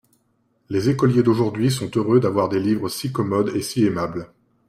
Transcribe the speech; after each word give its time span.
Les 0.69 0.89
écoliers 0.89 1.21
d'aujourd'hui 1.21 1.69
sont 1.69 1.91
heureux 1.95 2.19
d'avoir 2.19 2.49
des 2.49 2.59
livres 2.59 2.89
si 2.89 3.11
commodes 3.11 3.55
et 3.55 3.61
si 3.61 3.85
aimables. 3.85 4.31